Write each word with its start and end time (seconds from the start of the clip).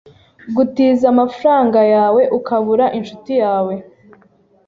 Gutiza 0.55 1.05
amafaranga 1.13 1.79
yawe 1.93 2.21
ukabura 2.37 2.85
inshuti 2.97 3.31
yawe. 3.43 3.73